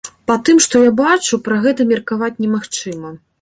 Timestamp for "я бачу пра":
0.83-1.59